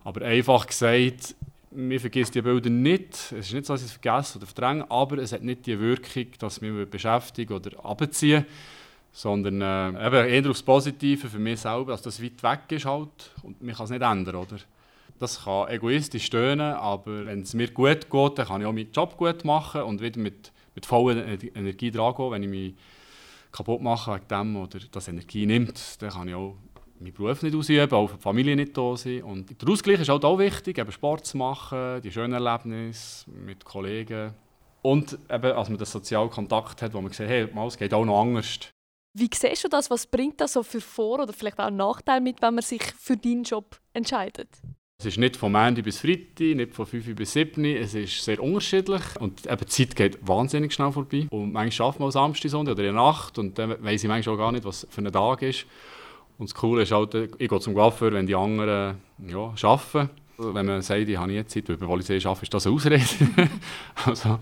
Aber 0.03 0.25
einfach 0.25 0.67
gesagt, 0.67 1.35
man 1.71 1.99
vergisst 1.99 2.35
die 2.35 2.41
Bilder 2.41 2.69
nicht. 2.69 3.13
Es 3.13 3.47
ist 3.47 3.53
nicht 3.53 3.65
so, 3.65 3.73
dass 3.73 3.81
ich 3.81 3.87
es 3.87 3.93
vergesse 3.93 4.37
oder 4.37 4.47
verdränge, 4.47 4.89
aber 4.89 5.17
es 5.17 5.31
hat 5.31 5.43
nicht 5.43 5.65
die 5.65 5.79
Wirkung, 5.79 6.27
dass 6.39 6.61
mich 6.61 6.89
beschäftigen 6.89 7.53
oder 7.53 7.83
abziehen, 7.83 8.45
sondern 9.11 9.61
äh, 9.61 10.07
eben 10.07 10.29
eher 10.29 10.49
aufs 10.49 10.63
Positive 10.63 11.27
für 11.27 11.39
mich 11.39 11.61
selber, 11.61 11.91
dass 11.91 12.01
das 12.01 12.21
weit 12.21 12.41
weg 12.43 12.59
ist 12.69 12.85
halt 12.85 13.31
und 13.43 13.61
man 13.61 13.75
kann 13.75 13.85
es 13.85 13.89
nicht 13.89 14.01
ändern, 14.01 14.35
oder? 14.35 14.57
Das 15.19 15.43
kann 15.43 15.67
egoistisch 15.69 16.25
stöhnen, 16.25 16.73
aber 16.73 17.25
wenn 17.25 17.41
es 17.41 17.55
mir 17.55 17.71
gut 17.71 18.09
geht, 18.09 18.37
dann 18.37 18.47
kann 18.47 18.61
ich 18.61 18.67
auch 18.67 18.73
meinen 18.73 18.91
Job 18.91 19.17
gut 19.17 19.43
machen 19.43 19.81
und 19.81 20.01
wieder 20.01 20.19
mit, 20.19 20.51
mit 20.75 20.85
voller 20.85 21.25
Energie 21.55 21.89
dran 21.89 22.13
gehen. 22.15 22.31
Wenn 22.31 22.43
ich 22.43 22.49
mich 22.49 22.73
kaputt 23.51 23.81
mache 23.81 24.13
wegen 24.13 24.27
dem 24.27 24.55
oder 24.57 24.79
das 24.91 25.07
Energie 25.07 25.47
nimmt, 25.47 26.01
dann 26.01 26.11
kann 26.11 26.27
ich 26.27 26.35
auch 26.35 26.55
meinen 27.01 27.13
Beruf 27.13 27.41
nicht 27.43 27.55
ausüben, 27.55 27.93
auch 27.93 28.07
für 28.07 28.17
die 28.17 28.21
Familie 28.21 28.55
nicht 28.55 28.77
da 28.77 28.95
sein. 28.95 29.23
Und 29.23 29.61
der 29.61 29.69
Ausgleich 29.69 29.99
ist 29.99 30.09
halt 30.09 30.25
auch 30.25 30.39
wichtig, 30.39 30.77
eben 30.77 30.91
Sport 30.91 31.25
zu 31.25 31.37
machen, 31.37 32.01
die 32.01 32.11
schönen 32.11 32.33
Erlebnisse 32.33 33.29
mit 33.31 33.63
Kollegen. 33.65 34.33
Und 34.81 35.17
eben, 35.29 35.51
als 35.51 35.69
man 35.69 35.77
den 35.77 35.85
sozialen 35.85 36.29
Kontakt 36.29 36.81
hat, 36.81 36.93
wo 36.93 37.01
man 37.01 37.11
sieht, 37.11 37.27
hey, 37.27 37.47
es 37.67 37.77
geht 37.77 37.93
auch 37.93 38.05
noch 38.05 38.21
anders. 38.21 38.59
Wie 39.13 39.29
siehst 39.33 39.63
du 39.63 39.67
das? 39.67 39.89
Was 39.89 40.05
bringt 40.05 40.39
das 40.39 40.53
so 40.53 40.63
für 40.63 40.79
Vor- 40.79 41.23
oder 41.23 41.33
vielleicht 41.33 41.59
auch 41.59 41.71
Nachteile 41.71 42.21
mit, 42.21 42.41
wenn 42.41 42.53
man 42.53 42.63
sich 42.63 42.83
für 42.99 43.17
deinen 43.17 43.43
Job 43.43 43.79
entscheidet? 43.93 44.49
Es 44.99 45.05
ist 45.05 45.19
nicht 45.19 45.37
von 45.37 45.51
Montag 45.51 45.83
bis 45.83 45.99
Freitag, 45.99 46.55
nicht 46.55 46.73
von 46.73 46.87
5 46.87 47.15
bis 47.15 47.33
7 47.33 47.63
Es 47.65 47.93
ist 47.93 48.23
sehr 48.23 48.41
unterschiedlich. 48.41 49.03
Und 49.19 49.45
eben, 49.45 49.57
die 49.57 49.65
Zeit 49.67 49.95
geht 49.95 50.27
wahnsinnig 50.27 50.73
schnell 50.73 50.91
vorbei. 50.91 51.27
Und 51.29 51.53
manchmal 51.53 51.71
schafft 51.71 51.99
man 51.99 52.07
am 52.07 52.11
Samstag 52.11 52.51
oder 52.53 52.71
in 52.71 52.77
der 52.77 52.93
Nacht. 52.93 53.37
Und 53.37 53.59
dann 53.59 53.75
weiss 53.83 54.03
ich 54.03 54.09
manchmal 54.09 54.35
auch 54.35 54.39
gar 54.39 54.51
nicht, 54.51 54.65
was 54.65 54.87
für 54.89 55.01
ein 55.01 55.11
Tag 55.11 55.43
ist. 55.43 55.67
Und 56.37 56.49
das 56.49 56.55
Coole 56.55 56.83
ist 56.83 56.91
halt, 56.91 57.13
ich 57.15 57.49
gehe 57.49 57.59
zum 57.59 57.73
Coiffeur, 57.73 58.11
wenn 58.13 58.27
die 58.27 58.35
anderen 58.35 58.97
ja, 59.27 59.53
arbeiten. 59.63 60.09
Wenn 60.37 60.65
man 60.67 60.81
sagt, 60.83 61.07
ich 61.07 61.17
habe 61.17 61.31
nie 61.31 61.43
Zeit, 61.45 61.67
weil 61.67 61.77
bei 61.77 61.87
Polizei 61.87 62.17
arbeiten, 62.23 62.43
ist 62.43 62.53
das 62.53 62.67
eine 62.67 62.75
Ausrede. 62.75 63.03
also, 64.05 64.37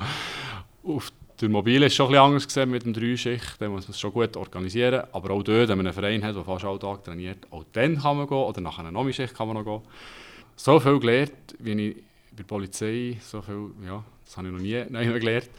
auf 0.84 1.12
der 1.40 1.50
Mobile 1.50 1.86
ist 1.86 1.94
es 1.94 1.96
schon 1.96 2.14
ein 2.14 2.20
anders 2.20 2.48
gesehen 2.48 2.70
mit 2.70 2.84
dem 2.84 2.94
Dreischicht, 2.94 3.56
da 3.60 3.70
muss 3.70 3.88
man 3.88 3.92
es 3.92 4.00
schon 4.00 4.12
gut 4.12 4.36
organisieren. 4.36 5.04
Aber 5.14 5.32
auch 5.32 5.44
dort, 5.44 5.70
wenn 5.70 5.78
man 5.78 5.88
einen 5.88 5.94
Verein 5.94 6.24
hat, 6.24 6.36
der 6.36 6.44
fast 6.44 6.66
alle 6.66 6.80
Tag 6.80 7.04
trainiert, 7.04 7.48
auch 7.52 7.64
dann 7.72 7.98
kann 8.02 8.18
man 8.18 8.28
gehen 8.28 8.38
oder 8.38 8.62
nach 8.62 8.78
einer 8.80 8.92
Nomischicht 8.92 9.34
kann 9.34 9.48
man 9.48 9.58
noch 9.58 9.64
gehen. 9.64 9.82
So 10.58 10.80
viel 10.80 11.00
gelernt, 11.00 11.56
wie 11.60 11.72
ich 11.72 11.96
bei 11.96 12.38
der 12.38 12.44
Polizei, 12.44 13.18
so 13.22 13.42
viel, 13.42 13.72
ja, 13.86 14.04
das 14.26 14.38
habe 14.38 14.48
ich 14.48 14.54
noch 14.54 14.60
nie 14.60 14.72
gelernt. 15.20 15.50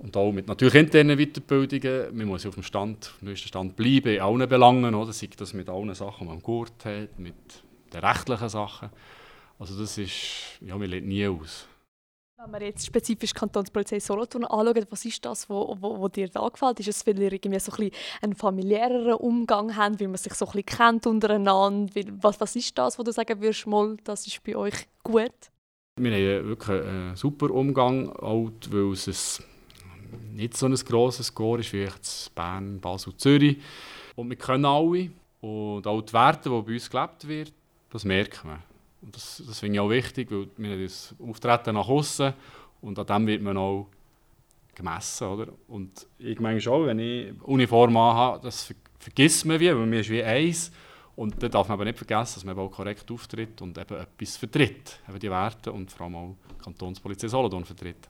Und 0.00 0.16
auch 0.16 0.30
mit 0.32 0.46
natürlich 0.46 0.76
internen 0.76 1.18
Weiterbildungen. 1.18 2.16
Man 2.16 2.28
muss 2.28 2.46
auf 2.46 2.54
dem 2.54 2.62
Stand, 2.62 3.14
neuesten 3.20 3.48
Stand 3.48 3.74
bleiben, 3.74 4.14
in 4.14 4.20
allen 4.20 4.48
Belangen. 4.48 4.94
Oder? 4.94 5.12
Sei 5.12 5.28
das 5.36 5.54
mit 5.54 5.68
allen 5.68 5.94
Sachen, 5.94 6.26
die 6.26 6.32
man 6.32 6.42
Gurt 6.42 6.84
hat, 6.84 7.18
mit 7.18 7.34
den 7.92 8.00
rechtlichen 8.00 8.48
Sachen. 8.48 8.90
Also 9.58 9.78
das 9.78 9.98
ist, 9.98 10.60
ja, 10.60 10.76
man 10.76 10.88
lernt 10.88 11.08
nie 11.08 11.26
aus. 11.26 11.66
Wenn 12.40 12.52
wir 12.52 12.68
jetzt 12.68 12.86
spezifisch 12.86 13.34
Kantonspolizei 13.34 13.98
Solothurn 13.98 14.44
anschauen, 14.44 14.86
was 14.90 15.04
ist 15.04 15.24
das, 15.24 15.50
wo, 15.50 15.76
wo, 15.80 15.98
wo 15.98 16.06
dir 16.06 16.28
da 16.28 16.48
gefällt? 16.48 16.78
Ist 16.78 16.88
es, 16.88 17.04
weil 17.04 17.20
ihr 17.20 17.32
irgendwie 17.32 17.58
so 17.58 17.72
ein 17.72 17.90
einen 18.22 18.36
familiäreren 18.36 19.14
Umgang 19.14 19.76
habt, 19.76 19.98
weil 19.98 20.06
man 20.06 20.18
sich 20.18 20.34
so 20.34 20.46
ein 20.46 20.52
bisschen 20.52 20.66
kennt 20.66 21.06
untereinander? 21.08 21.92
Was, 22.20 22.40
was 22.40 22.54
ist 22.54 22.78
das, 22.78 22.96
wo 22.96 23.02
du 23.02 23.10
sagen 23.10 23.40
würdest, 23.40 23.66
mal, 23.66 23.96
das 24.04 24.28
ist 24.28 24.40
bei 24.44 24.54
euch 24.54 24.86
gut? 25.02 25.32
Wir 25.96 26.12
haben 26.12 26.48
wirklich 26.48 26.80
einen 26.80 27.16
super 27.16 27.50
Umgang, 27.50 28.10
auch 28.10 28.52
weil 28.70 28.92
es 28.92 29.42
nicht 30.38 30.56
so 30.56 30.66
ein 30.66 30.74
grosses 30.74 31.26
Score 31.26 31.60
ist 31.60 31.72
wie 31.72 31.80
jetzt 31.80 32.34
Bern, 32.34 32.80
Basel, 32.80 33.14
Zürich. 33.16 33.58
Und 34.14 34.30
wir 34.30 34.36
können 34.36 34.64
alle. 34.64 35.10
Und 35.40 35.86
auch 35.86 36.00
die 36.00 36.12
Werte, 36.12 36.48
die 36.48 36.62
bei 36.62 36.72
uns 36.74 36.90
gelebt 36.90 37.28
wird, 37.28 37.52
das 37.90 38.04
merkt 38.04 38.44
man. 38.44 38.62
Und 39.02 39.14
das, 39.14 39.42
das 39.46 39.60
finde 39.60 39.76
ich 39.76 39.80
auch 39.80 39.90
wichtig, 39.90 40.30
weil 40.30 40.48
wir 40.56 40.70
haben 40.70 40.82
das 40.82 41.14
Auftreten 41.20 41.74
nach 41.74 41.88
außen 41.88 42.32
und 42.80 42.98
an 42.98 43.06
dem 43.06 43.26
wird 43.26 43.42
man 43.42 43.56
auch 43.56 43.86
gemessen. 44.74 45.28
Oder? 45.28 45.48
Und 45.68 46.06
ich 46.18 46.40
meine 46.40 46.60
schon, 46.60 46.86
wenn 46.86 46.98
ich 46.98 47.32
Uniform 47.42 47.96
habe, 47.98 48.40
das 48.42 48.64
ver 48.64 48.74
vergisst 49.00 49.44
man 49.44 49.60
wie, 49.60 49.68
weil 49.68 49.76
man 49.76 49.92
ist 49.92 50.10
wie 50.10 50.22
eins. 50.22 50.72
Und 51.14 51.40
da 51.40 51.48
darf 51.48 51.68
man 51.68 51.74
aber 51.74 51.84
nicht 51.84 51.98
vergessen, 51.98 52.34
dass 52.34 52.44
man 52.44 52.58
auch 52.58 52.68
korrekt 52.68 53.08
auftritt 53.10 53.62
und 53.62 53.78
eben 53.78 53.94
etwas 53.96 54.36
vertritt. 54.36 55.00
Eben 55.08 55.18
die 55.20 55.30
Werte 55.30 55.70
und 55.72 55.90
vor 55.90 56.06
allem 56.06 56.16
auch 56.16 56.36
die 56.50 56.64
Kantonspolizei 56.64 57.28
Solothurn 57.28 57.64
vertritt. 57.64 58.08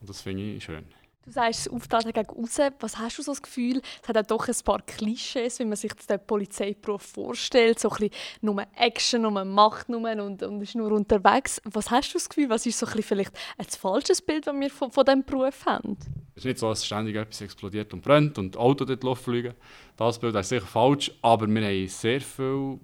Und 0.00 0.08
das 0.08 0.20
finde 0.20 0.42
ich 0.42 0.64
schön. 0.64 0.84
Du 1.24 1.30
sagst, 1.30 1.66
das 1.66 1.72
Auftreten 1.72 2.12
gegen 2.12 2.28
außen. 2.28 2.70
Was 2.80 2.98
hast 2.98 3.18
du 3.18 3.22
so 3.22 3.32
das 3.32 3.40
Gefühl? 3.40 3.80
Es 4.02 4.08
hat 4.08 4.16
ja 4.16 4.22
doch 4.22 4.46
ein 4.46 4.54
paar 4.62 4.82
Klischees, 4.82 5.58
wie 5.58 5.64
man 5.64 5.76
sich 5.76 5.92
den 5.94 6.20
Polizeiberuf 6.26 7.00
vorstellt. 7.00 7.78
So 7.78 7.88
ein 7.88 7.96
bisschen 7.96 8.10
nur 8.42 8.62
Action, 8.76 9.22
nur 9.22 9.44
Macht 9.44 9.88
nur 9.88 10.02
und, 10.02 10.42
und 10.42 10.60
ist 10.60 10.74
nur 10.74 10.92
unterwegs. 10.92 11.62
Was 11.64 11.90
hast 11.90 12.10
du 12.10 12.18
das 12.18 12.28
Gefühl? 12.28 12.50
Was 12.50 12.66
ist 12.66 12.78
so 12.78 12.84
ein 12.84 12.92
bisschen 12.92 13.04
vielleicht 13.04 13.32
ein 13.56 13.66
falsches 13.66 14.20
Bild, 14.20 14.46
das 14.46 14.54
wir 14.54 14.70
von, 14.70 14.92
von 14.92 15.04
diesem 15.04 15.24
Beruf 15.24 15.64
haben? 15.64 15.96
Es 16.34 16.42
ist 16.42 16.44
nicht 16.44 16.58
so, 16.58 16.68
dass 16.68 16.84
ständig 16.84 17.16
etwas 17.16 17.40
explodiert 17.40 17.94
und 17.94 18.02
brennt 18.02 18.36
und 18.36 18.58
Autos 18.58 18.86
dort 18.86 19.02
Luft 19.02 19.24
fliegen. 19.24 19.54
Das 19.96 20.18
Bild 20.18 20.34
ist 20.34 20.48
sicher 20.50 20.66
falsch, 20.66 21.10
aber 21.22 21.46
wir 21.48 21.64
haben 21.64 21.88
sehr 21.88 22.20
viel, 22.20 22.78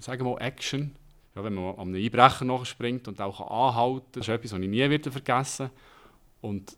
sagen 0.00 0.24
wir 0.24 0.32
mal, 0.32 0.40
Action. 0.42 0.94
Ja, 1.34 1.44
wenn 1.44 1.54
man 1.54 1.74
an 1.76 1.80
einem 1.80 1.94
Einbrecher 2.02 2.44
nachspringt 2.44 3.08
und 3.08 3.20
auch 3.22 3.40
anhalten 3.40 4.00
kann, 4.00 4.12
das 4.12 4.22
ist 4.22 4.34
etwas, 4.34 4.52
was 4.52 4.60
ich 4.60 4.68
nie 4.68 4.98
vergessen 4.98 5.70
werde 6.42 6.76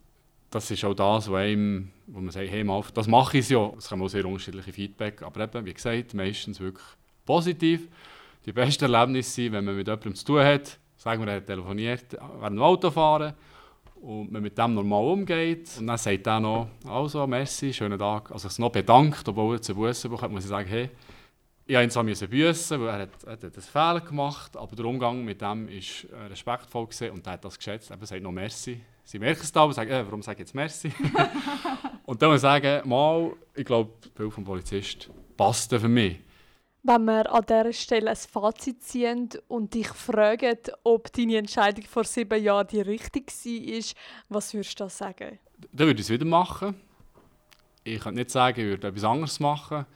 das 0.50 0.71
ist 0.71 0.85
auch 0.85 0.95
das, 0.95 1.28
wo, 1.31 1.35
einem, 1.35 1.90
wo 2.07 2.21
man 2.21 2.31
sagt, 2.31 2.50
hey, 2.50 2.64
mal, 2.64 2.83
das 2.95 3.07
mache 3.07 3.38
ich 3.38 3.49
ja. 3.49 3.71
Es 3.76 3.88
kommen 3.88 4.02
auch 4.02 4.09
sehr 4.09 4.25
unterschiedliche 4.25 4.73
Feedback, 4.73 5.23
aber 5.23 5.40
eben, 5.45 5.67
wie 5.67 5.75
gesagt, 5.75 6.14
meistens 6.14 6.59
wirklich 6.59 6.87
positiv. 7.26 7.88
Die 8.47 8.52
besten 8.52 8.90
Erlebnisse 8.93 9.31
sind, 9.31 9.52
wenn 9.52 9.64
man 9.64 9.76
mit 9.76 9.87
jemandem 9.87 10.14
zu 10.14 10.25
tun 10.25 10.43
hat, 10.43 10.78
sagen 10.97 11.23
wir, 11.23 11.31
er 11.33 11.37
hat 11.37 11.47
telefoniert 11.47 12.07
während 12.12 12.57
dem 12.57 12.62
Autofahren 12.62 13.35
und 14.00 14.33
man 14.33 14.43
mit 14.43 14.57
dem 14.57 14.75
normal 14.75 15.05
umgeht 15.05 15.69
und 15.78 15.87
dann 15.87 15.99
sagt 15.99 16.26
er 16.26 16.40
noch, 16.40 16.69
also, 16.87 17.26
merci, 17.26 17.73
schönen 17.73 17.99
Tag. 17.99 18.31
Also 18.31 18.49
sich 18.49 18.59
noch 18.59 18.73
bedankt, 18.73 19.28
obwohl 19.28 19.52
er 19.52 19.57
jetzt 19.57 19.69
einen 19.69 19.78
Bussen 19.78 20.11
bekommt, 20.11 20.33
muss 20.33 20.45
ich 20.45 20.49
sagen, 20.49 20.69
hey, 20.69 20.88
ich 21.67 21.76
musste 21.76 22.25
ihn 22.25 22.31
büssen, 22.31 22.81
weil 22.81 22.88
er 22.88 22.99
hat, 23.00 23.26
hat 23.26 23.45
einen 23.45 23.52
Fehler 23.52 24.00
gemacht, 24.00 24.57
aber 24.57 24.75
der 24.75 24.87
Umgang 24.87 25.23
mit 25.25 25.43
dem 25.43 25.69
war 25.69 26.31
respektvoll 26.31 26.88
und 27.12 27.26
er 27.26 27.33
hat 27.35 27.45
das 27.45 27.59
geschätzt. 27.59 27.90
Er 27.90 28.07
sagt 28.07 28.23
noch 28.23 28.33
merci 28.33 28.81
Sie 29.11 29.19
merken 29.19 29.41
es 29.41 29.50
da 29.50 29.62
und 29.62 29.73
sagen, 29.73 29.91
äh, 29.91 30.05
warum 30.05 30.21
sage 30.21 30.35
ich 30.35 30.41
jetzt 30.41 30.55
Merci? 30.55 30.93
und 32.05 32.21
dann 32.21 32.29
muss 32.29 32.37
ich 32.37 32.43
sagen, 32.43 32.87
mal, 32.87 33.33
ich 33.55 33.65
glaube, 33.65 33.91
das 34.03 34.11
Bild 34.11 34.35
vom 34.35 34.45
Polizist 34.45 35.09
passt 35.35 35.75
für 35.75 35.88
mich. 35.88 36.19
Wenn 36.83 37.07
wir 37.07 37.33
an 37.33 37.43
dieser 37.49 37.73
Stelle 37.73 38.11
ein 38.11 38.17
Fazit 38.17 38.83
ziehen 38.83 39.31
und 39.49 39.73
dich 39.73 39.88
fragen, 39.88 40.59
ob 40.85 41.11
deine 41.11 41.38
Entscheidung 41.38 41.87
vor 41.87 42.05
sieben 42.05 42.43
Jahren 42.43 42.67
die 42.67 42.83
richtige 42.83 43.33
war, 43.33 43.95
was 44.29 44.53
würdest 44.53 44.79
du 44.79 44.85
da 44.85 44.91
sagen? 44.91 45.38
Dann 45.73 45.87
würde 45.87 46.00
ich 46.00 46.07
es 46.07 46.11
wieder 46.11 46.27
machen. 46.27 46.75
Ich 47.85 48.00
könnte 48.00 48.19
nicht 48.19 48.31
sagen, 48.31 48.61
ich 48.61 48.67
würde 48.67 48.88
etwas 48.88 49.05
anderes 49.05 49.41
machen. 49.41 49.87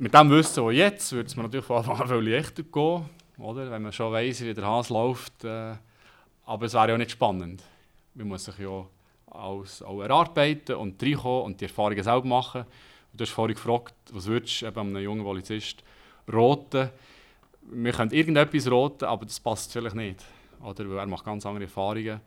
Mit 0.00 0.12
dem 0.12 0.28
Wissen, 0.28 0.64
was 0.64 0.74
jetzt, 0.74 1.12
würde 1.12 1.28
es 1.28 1.36
mir 1.36 1.44
natürlich 1.44 1.66
von 1.66 1.76
Anfang 1.76 2.00
an 2.00 2.08
viel 2.08 2.34
leichter 2.34 2.64
gehen. 2.64 3.04
Oder? 3.38 3.70
Wenn 3.70 3.82
man 3.82 3.92
schon 3.92 4.12
weiss, 4.12 4.40
wie 4.40 4.52
der 4.52 4.66
Hase 4.66 4.92
läuft. 4.92 5.44
Äh, 5.44 5.76
aber 6.46 6.66
es 6.66 6.74
wäre 6.74 6.88
ja 6.88 6.98
nicht 6.98 7.12
spannend 7.12 7.62
man 8.14 8.28
muss 8.28 8.44
sich 8.44 8.58
ja 8.58 8.86
alles 9.30 9.82
auch 9.82 10.00
erarbeiten 10.00 10.76
und 10.76 11.02
reinkommen 11.02 11.42
und 11.44 11.60
die 11.60 11.64
Erfahrungen 11.64 12.02
selber 12.02 12.26
machen. 12.26 12.62
Und 13.12 13.20
du 13.20 13.24
hast 13.24 13.32
vorhin 13.32 13.54
gefragt, 13.54 13.94
was 14.12 14.26
würdest 14.26 14.62
du 14.62 14.66
eben 14.66 14.80
einem 14.80 15.02
jungen 15.02 15.22
Polizist 15.22 15.82
roten? 16.32 16.90
Wir 17.62 17.92
können 17.92 18.10
irgendetwas 18.10 18.70
roten, 18.70 19.04
aber 19.04 19.24
das 19.24 19.38
passt 19.38 19.72
vielleicht 19.72 19.96
nicht. 19.96 20.24
Oder? 20.62 20.88
Weil 20.88 20.98
er 20.98 21.06
macht 21.06 21.24
ganz 21.24 21.46
andere 21.46 21.64
Erfahrungen. 21.64 22.20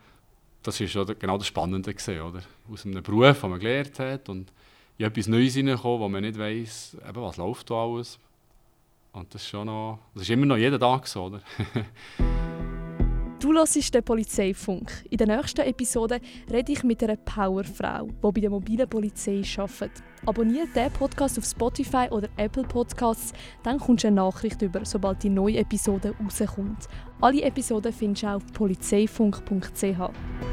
Das 0.62 0.80
oder, 0.96 1.16
genau 1.16 1.38
das 1.38 1.48
Spannende 1.48 1.94
gewesen, 1.94 2.22
oder? 2.22 2.42
Aus 2.72 2.86
einem 2.86 3.04
Beruf, 3.04 3.42
den 3.42 3.50
man 3.50 3.60
gelernt 3.60 4.00
hat 4.00 4.30
und 4.30 4.52
in 4.98 5.06
etwas 5.06 5.28
Neues 5.28 5.56
hineinkommen, 5.56 6.00
wo 6.00 6.08
man 6.08 6.22
nicht 6.22 6.40
weiss, 6.40 6.96
eben, 7.08 7.22
was 7.22 7.38
läuft 7.38 7.70
da 7.70 7.76
alles. 7.84 8.18
Und 9.12 9.34
das 9.34 9.42
ist 9.42 9.50
schon 9.50 9.68
noch, 9.68 10.00
das 10.14 10.24
ist 10.24 10.30
immer 10.30 10.46
noch 10.46 10.58
jeden 10.58 10.80
Tag 10.80 11.06
so, 11.08 11.26
oder? 11.26 11.42
Du 13.44 13.52
hörst 13.52 13.94
den 13.94 14.02
Polizeifunk. 14.02 15.04
In 15.10 15.18
der 15.18 15.28
nächsten 15.28 15.60
Episode 15.60 16.22
rede 16.50 16.72
ich 16.72 16.82
mit 16.86 17.04
einer 17.04 17.18
Powerfrau, 17.18 18.08
die 18.08 18.14
bei 18.22 18.40
der 18.40 18.50
mobilen 18.50 18.88
Polizei 18.88 19.44
arbeitet. 19.58 20.02
Abonniere 20.26 20.68
diesen 20.68 20.94
Podcast 20.94 21.38
auf 21.38 21.44
Spotify 21.44 22.08
oder 22.10 22.30
Apple 22.38 22.64
Podcasts, 22.64 23.34
dann 23.62 23.80
kommst 23.80 24.06
du 24.06 24.08
eine 24.08 24.16
Nachricht 24.16 24.62
über, 24.62 24.86
sobald 24.86 25.22
die 25.24 25.30
neue 25.30 25.58
Episode 25.58 26.16
rauskommt. 26.24 26.88
Alle 27.20 27.42
Episoden 27.42 27.92
findest 27.92 28.24
du 28.24 28.28
auf 28.28 28.48
polizeifunk.ch. 28.54 30.53